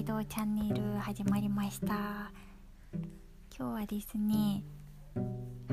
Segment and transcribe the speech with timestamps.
[0.00, 2.32] イドチャンネル始まりました。
[3.54, 4.64] 今日はですね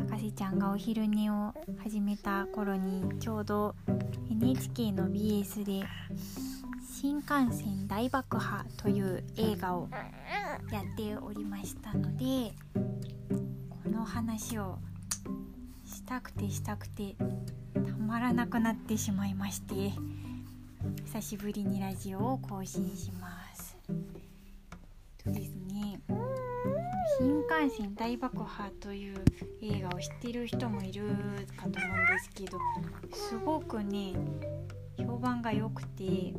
[0.10, 3.74] 博士ちゃんがお昼寝を始めた頃にちょうど
[4.30, 5.88] NHK の BS で
[6.92, 9.88] 「新幹線大爆破」という映画を
[10.74, 12.54] やっておりましたので
[13.82, 14.78] この話を
[15.86, 17.16] したくてしたくて
[17.74, 19.94] たまらなくなってしまいまして
[21.06, 23.78] 久しぶりにラジオを更新します。
[25.32, 26.00] ですね
[27.20, 29.16] 新幹線大爆破という
[29.62, 31.04] 映画を知ってる人もいる
[31.56, 32.58] かと思うんですけど
[33.14, 34.14] すごくね
[34.98, 36.34] 評判が良くて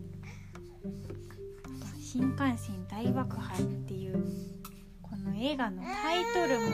[2.00, 4.24] 新幹線大爆破っていう
[5.02, 6.66] この映画のタイトルも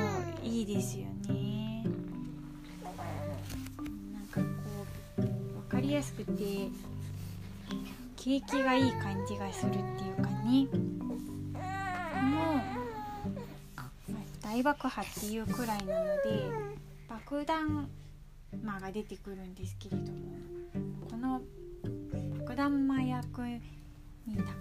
[0.42, 1.84] いいですよね。
[4.12, 4.46] なんかこ
[5.18, 6.68] う分かりやすくて
[8.16, 11.03] 景気がいい感じがするっていうかね。
[12.22, 12.60] もう
[14.42, 16.50] 大爆破っていうくらいなので
[17.08, 17.88] 爆弾
[18.62, 20.18] 魔が出てくるんですけれども
[21.10, 21.40] この
[22.38, 23.60] 爆弾魔役に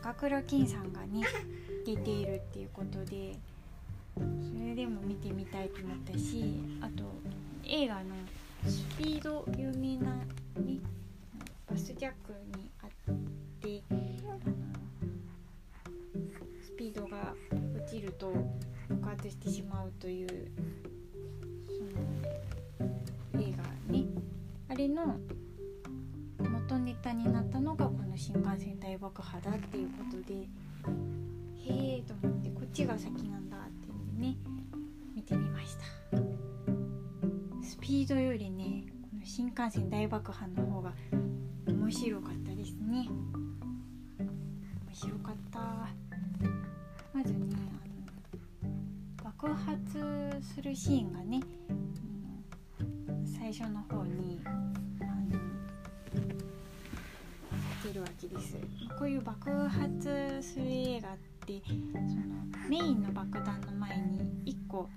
[0.02, 1.24] 高倉健さんがね
[1.86, 3.36] 出ているっていうことで
[4.16, 4.22] そ
[4.66, 7.04] れでも見てみたいと思ったしあと
[7.66, 8.02] 映画の
[8.66, 10.80] スピード有名なね
[11.70, 12.70] バスジャックに
[18.14, 18.34] と
[18.90, 20.52] 爆発してしまうという
[21.68, 24.06] その映画ね
[24.70, 25.18] あれの
[26.40, 30.48] 元ネタになったのがこの新幹線大爆破だっていうことで
[31.66, 34.38] へえと思ってこっちが先なんだっていうんでね
[35.16, 35.84] 見てみました。
[37.64, 40.94] スピードよりねこの新幹線大爆破の方が
[41.68, 43.08] 面白かったですね。
[44.20, 44.30] 面
[44.94, 46.03] 白かった。
[49.44, 51.42] あの爆発するシーンがね、
[53.38, 55.38] 最初の方にあの
[57.84, 58.56] 出るわけです。
[58.98, 64.88] こういう爆発する映画ってそのメインの爆弾の前に1個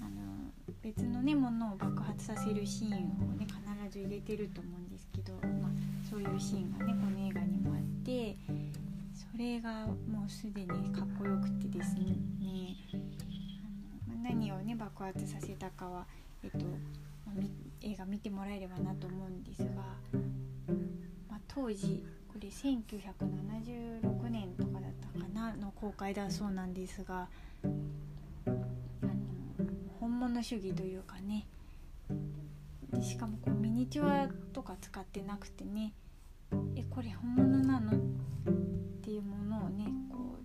[0.00, 0.50] あの
[0.80, 2.94] 別のねものを爆発させるシーンを
[3.36, 3.58] ね必
[3.90, 5.70] ず入れてると思うんですけど、まあ、
[6.08, 8.36] そういうシーンがねこの映画にもあって
[9.12, 12.16] それがもうすでにかっこよくてですね、
[14.22, 16.06] 何をね爆発させたかは、
[16.42, 16.58] えっと、
[17.82, 19.68] 映画見てもらえればなと思うんですが、
[21.28, 27.28] まあ、当時これ1976年とかだったかなの公開だそうなんですが
[27.64, 28.54] あの
[29.98, 31.46] 本物主義というかね
[32.92, 35.92] でしかもこうミニチュアとか使ってなくてね
[36.76, 37.96] えこれ本物なの？
[37.96, 38.00] っ
[39.02, 40.36] ていうものをねこ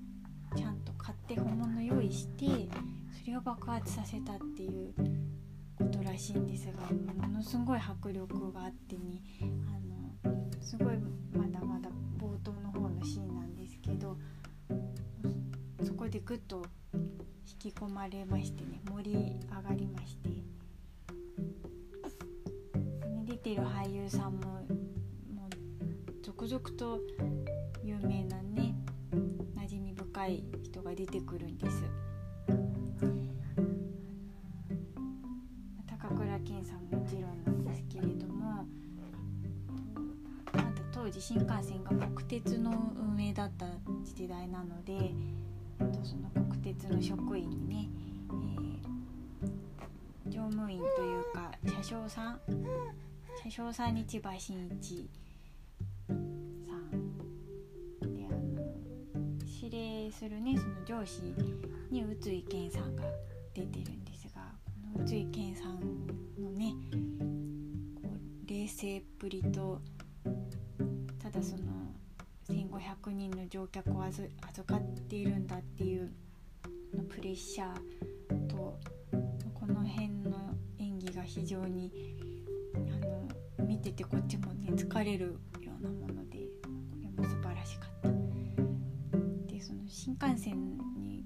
[0.53, 2.45] うちゃんと買って本物用意して
[3.25, 4.93] それを爆発させたっていう
[5.79, 6.73] ことらしいんですが
[7.15, 9.23] ものすごい迫力があってね
[9.67, 10.97] あのすごい
[11.35, 14.15] まだまだ冒頭の方のシーンなんですけど
[15.83, 16.67] そこでぐっと
[17.63, 20.29] 引き込まれましてね盛り上がりまして
[23.25, 24.41] 出てる俳優さんも
[25.33, 26.99] もう続々と
[27.83, 28.75] 有名なね
[29.57, 32.04] 馴染み深い人が出てくるんです。
[41.05, 43.67] 当時新幹線が国鉄の運営だった
[44.15, 45.13] 時代なので
[46.03, 47.89] その国鉄の職員にね、
[50.25, 52.39] えー、乗務員というか車掌さん
[53.43, 55.07] 車掌さんに千葉真一
[56.07, 56.89] さん
[58.01, 58.65] であの
[59.63, 59.69] 指
[60.05, 61.21] 令するねその上司
[61.91, 63.03] に宇津井健さんが
[63.53, 64.41] 出てるんですが
[64.95, 65.79] この宇津井健さん
[66.43, 66.73] のね
[68.47, 69.79] 冷静っぷりと
[71.35, 71.63] だその
[72.47, 74.29] 1500人の乗客を預
[74.65, 76.09] かっているんだっていう
[76.95, 78.79] のプレッシャーと
[79.53, 81.91] この辺の演技が非常に
[82.75, 86.69] あの見ててこっちもね疲れるようなものでこ
[87.01, 88.09] れも素晴らしかった。
[89.53, 91.25] でその新幹線に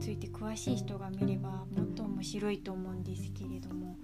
[0.00, 3.96] ついて詳しい人が見ればもっと面白いと思うんですけれども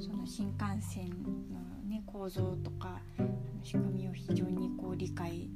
[0.00, 1.08] その新幹線
[1.50, 3.00] のね構造とか
[3.62, 5.48] 仕組みを非常にこう理解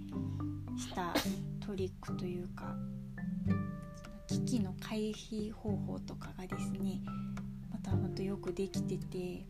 [0.76, 1.12] した
[1.64, 2.74] トリックというか
[4.26, 7.00] 危機の回避方法とかがですね
[7.70, 9.46] またほんとよくできてて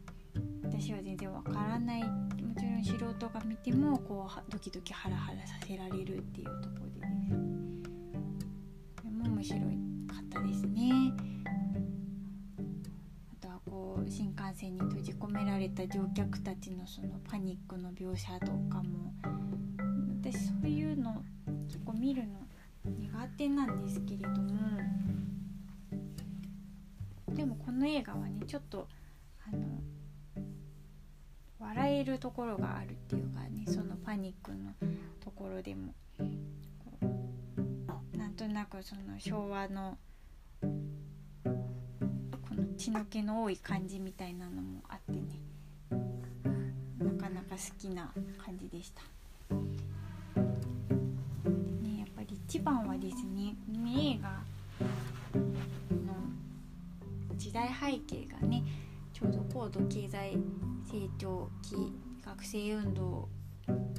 [0.64, 2.08] 私は全然わからないも
[2.58, 7.42] ちろん素人が見てもこうドキドキハラハラさせられるっていうところでですね
[9.04, 9.64] 面白か
[10.20, 11.31] ったですね。
[14.08, 19.12] 新幹線に閉じ込められた乗客たちのそのパニックの描写とかも
[20.20, 21.22] 私そういうの
[21.66, 22.40] 結構見るの
[22.84, 24.52] 苦手なんですけれども
[27.28, 28.88] でもこの映画はねちょっと
[29.50, 29.62] あの
[31.58, 34.72] 笑えるところがあるっていうかねそのパニックの
[35.20, 35.94] ところでも
[38.16, 39.96] なんとなくその昭和の
[42.82, 45.38] 血の気の多い感じみたいなのもあってね
[46.98, 48.12] なかなか好きな
[48.44, 49.02] 感じでした。
[49.54, 49.60] ね、
[52.00, 53.54] やっぱり一番はですね
[53.86, 54.42] 映画
[55.94, 56.00] の
[57.36, 58.64] 時代背景がね
[59.12, 60.36] ちょうど高度経済
[60.84, 61.76] 成長期
[62.26, 63.28] 学生運動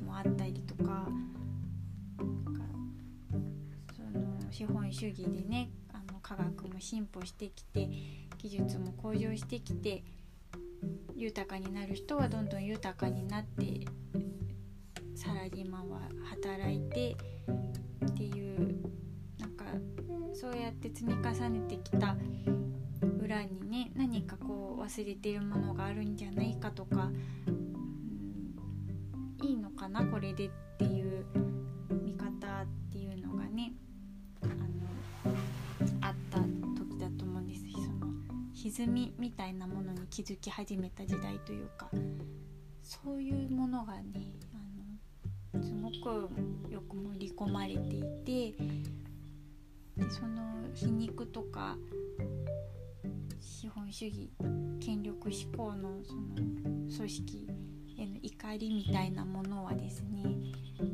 [0.06, 1.08] もあったりとか
[3.96, 7.88] その資本主義でねあの科学も進歩してきて
[8.44, 10.04] 技術も向上してきて
[11.16, 13.86] 豊かになる人はどんどん豊かになって
[15.16, 17.16] サラリーマンは働いて
[18.06, 18.76] っていう
[19.40, 19.64] なんか
[20.34, 22.18] そうやって積み重ねてきた
[23.22, 27.12] 裏にね何かこう忘れてるものがあるんじゃないかとか、
[29.42, 30.93] うん、いいのかなこれでっていう
[38.74, 41.92] 歪みみたいなものに気づき始めた時代というか
[42.82, 48.56] そういうものがねあのすごくよく盛り込まれていて
[49.96, 50.42] でその
[50.74, 51.78] 皮肉とか
[53.40, 54.32] 資本主義
[54.84, 57.48] 権力志向のその組織
[58.00, 60.24] への怒りみたいなものはですね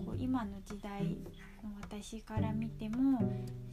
[0.06, 1.18] こう今の時代
[1.64, 3.22] の私から見ても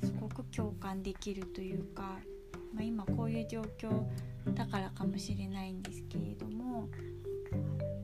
[0.05, 2.19] すごく共感できるというか、
[2.77, 4.05] まあ、今こういう状況
[4.55, 6.89] だからかもしれないんですけれども、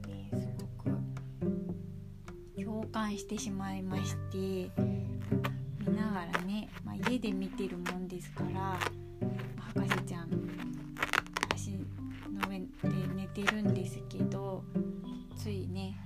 [0.09, 0.97] ね、すごく
[2.57, 4.71] 共感してしまいまして
[5.79, 8.79] 見ながらね、まあ、家で見てるもんですから
[9.75, 10.31] 博士ちゃん
[11.55, 12.67] 足の上で
[13.15, 14.65] 寝てるんですけど
[15.37, 15.99] ついね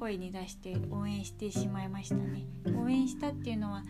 [0.00, 2.46] 声に出して応援してしまいましたね。
[2.76, 3.82] 応援したっていうのは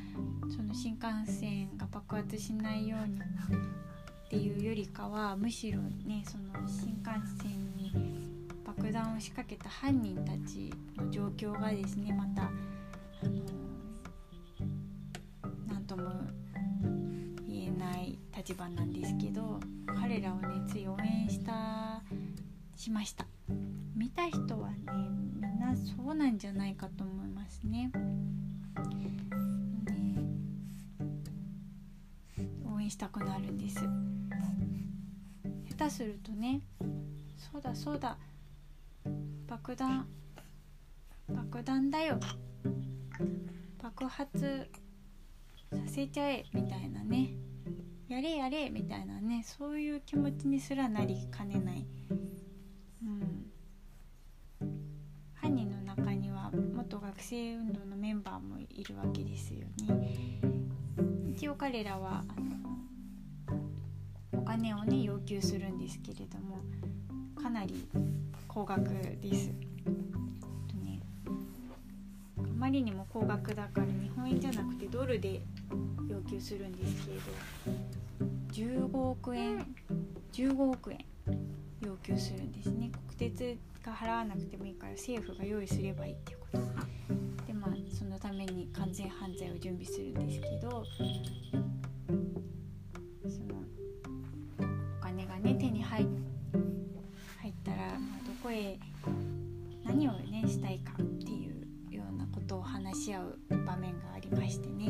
[0.49, 3.21] その新幹線が爆発しないように
[4.29, 7.91] っていうよりかはむしろねその新幹線に
[8.63, 12.51] 爆弾を仕掛けた犯人たちの状況がですねまたあ
[13.27, 13.41] の
[15.67, 16.11] 何とも
[17.49, 19.59] 言えない立場なんですけど
[19.99, 22.03] 彼らをねつい応援した
[22.77, 23.25] しました
[23.97, 24.77] 見た人はね
[25.41, 27.91] みんなそうなんじゃないかと思いますね。
[32.79, 33.81] 応援したくなるんです
[35.79, 36.61] 下手するとね。
[37.53, 38.19] そうだそうだ。
[39.47, 40.09] 爆弾
[41.29, 42.19] 爆弾だよ。
[43.81, 44.69] 爆発
[45.71, 47.31] させちゃえみたいなね。
[48.09, 49.45] やれやれみたいなね。
[49.45, 51.87] そういう気持ちにすらなりかねない。
[55.35, 60.41] 犯人の中には元学生運動のメンバーもいるわけですよね。
[61.29, 62.78] 一応彼らはあの
[64.33, 66.59] お金をね要求するんですけれども
[67.41, 67.89] かなり
[68.47, 68.89] 高額
[69.21, 69.51] です。
[70.69, 71.01] とね、
[72.39, 75.41] あまりにも高額だから日本円じゃなくてドルで
[76.09, 79.75] 要求するんですけれど15億円
[80.33, 80.99] 15億円
[81.81, 82.91] 要求するんですね。
[83.07, 86.59] 国鉄が払わなくてもいいから政府が用意すればいいっていうこと。
[87.47, 90.85] でまあそのために完全犯罪を準備するんですけど
[98.49, 98.79] どこへ
[99.85, 101.53] 何をねしたいかってい
[101.91, 104.87] うようなことを話し合う場面がありましてね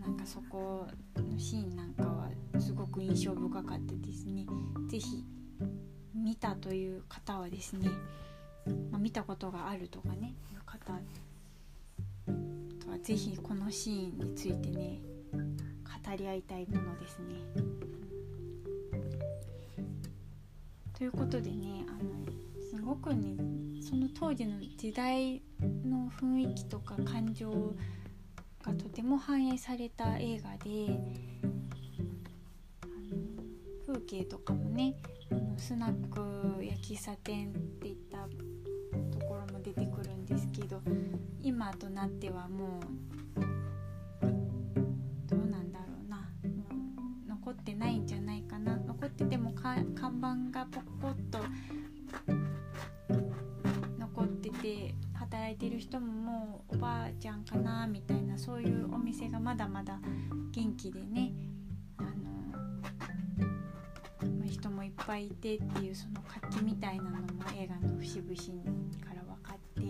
[0.00, 4.46] なんかそこのシーンなんかはすごく印象深かったですね。
[4.90, 5.24] 是非
[6.12, 7.88] 見たという方はですね、
[8.90, 10.92] まあ、見たことがあるとかねいう方
[12.84, 15.00] とは是非このシーンについてね
[16.04, 17.99] 語り合いたいものですね。
[21.00, 22.10] ということでねあの
[22.60, 23.34] すごくね
[23.80, 25.40] その当時の時代
[25.82, 27.50] の雰囲気とか感情
[28.62, 31.00] がとても反映された映画で
[33.86, 34.94] 風景とかもね
[35.56, 38.18] スナックや喫茶店っていった
[39.18, 40.82] ところも出てくるんですけど
[41.40, 43.19] 今となってはもう
[57.20, 60.00] ちゃんかなみたいなそういうお店がまだまだ
[60.52, 61.34] 元気でね
[61.98, 62.04] あ
[64.24, 67.20] の人もいっぱいいてっていうその活気みたいなのも
[67.58, 68.32] 映画の節々
[69.06, 69.82] から分かって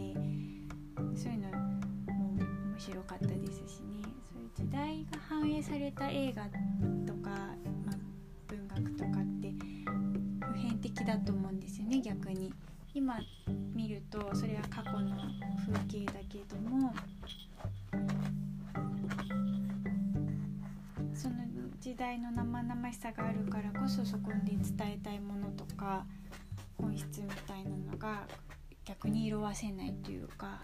[1.17, 6.43] そういうのも面白かったですしねそういう時代が反映された映画
[7.07, 7.97] とか、まあ、
[8.49, 9.55] 文学とかって
[10.53, 12.53] 普遍的だと思うんですよね逆に。
[12.93, 13.21] 今
[13.73, 15.17] 見るとそれは過去の
[15.65, 16.93] 風景だけども
[22.01, 26.07] 代の生々しさがあるからこそそこで伝えたいものとか
[26.79, 28.27] 本質みたいなのが
[28.87, 30.63] 逆に色あせないというか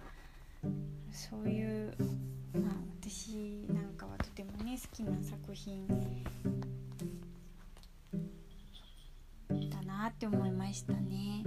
[1.12, 1.94] そういう、
[2.54, 5.86] まあ、私なんかはとてもね好きな作品
[9.50, 11.44] だなって思いましたね。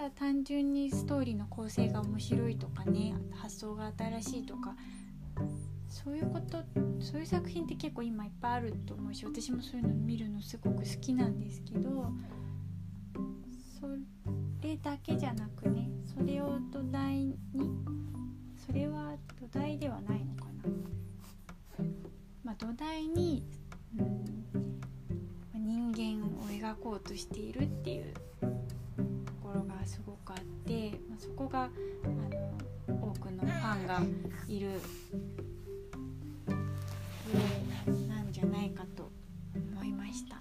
[0.00, 4.74] ただ単純にストーリーの構成が面白いとかね発想が新しいとか
[5.90, 6.56] そういうこと
[7.00, 12.10] そういう作品って結構今いっぱいあると思うし私もそういうの見るのすごく好きなんですけど
[13.78, 13.88] そ
[14.62, 17.36] れだけじゃなくねそれを土台に
[18.66, 21.84] それは土台ではないのかな。
[22.42, 23.44] まあ、土台に、
[23.98, 24.02] う
[25.58, 28.14] ん、人間を描こうとしているっていう
[29.84, 31.68] すごくあって、まあ、そこが
[32.04, 34.00] あの多くのファンが
[34.48, 34.80] いる
[38.08, 39.10] なんじゃないかと
[39.54, 40.36] 思いました。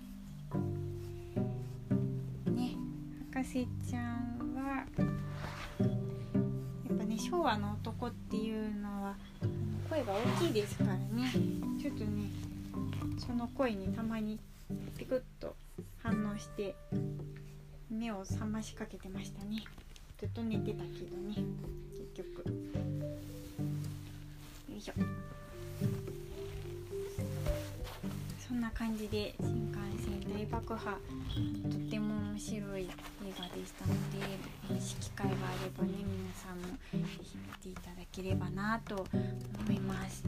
[2.52, 2.76] ね
[3.34, 4.86] 博士ちゃんはや
[6.94, 9.16] っぱね昭和の男っていうのは
[9.90, 11.32] 声が大きいですからね
[11.82, 12.30] ちょっとね
[13.18, 14.40] その声にたまに
[14.98, 15.56] ピクッと
[16.02, 16.76] 反応して
[17.90, 19.64] 目を覚ましかけてましたね。
[20.20, 21.36] ずっと寝てたけどね。
[22.14, 22.48] 結局。
[24.70, 24.94] よいしょ。
[28.48, 30.92] そんな感じで新幹線大爆破。
[30.92, 32.88] とっても面白い映
[33.38, 36.78] 画でしたのでもし機会があればね皆さんもぜ
[37.24, 39.06] ひ見ていただければなと
[39.68, 40.24] 思います。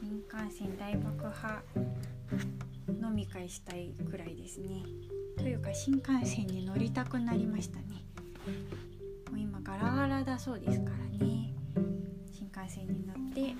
[0.00, 1.62] 新幹線大爆破。
[3.02, 4.82] 飲み会したいくらいですね。
[5.38, 7.84] というか新幹線に乗りたくなりましたね。
[9.30, 11.54] もう今ガラガラだそうですからね。
[12.32, 13.54] 新幹線に乗って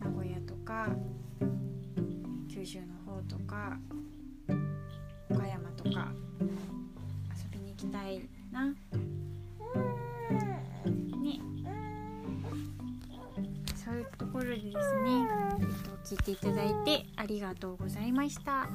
[0.00, 0.88] 名古屋とか
[2.52, 3.78] 九州の方とか
[5.30, 6.12] 岡山とか
[7.32, 8.66] 遊びに行きたいな。
[8.66, 8.74] ね。
[13.76, 14.74] そういうところでですね、
[15.60, 18.68] えっと、聞いていただいてありがとうございました。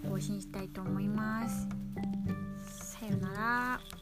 [0.00, 1.68] 更新したいと思います。
[2.98, 4.01] さよなら。